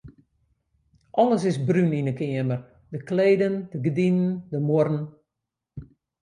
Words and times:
Alles 1.21 1.43
is 1.49 1.57
brún 1.67 1.95
yn 1.99 2.09
'e 2.09 2.15
keamer: 2.19 2.61
de 2.93 2.97
kleden, 3.09 3.55
de 3.71 3.77
gerdinen, 3.85 4.29
de 4.51 4.57
muorren. 4.67 5.05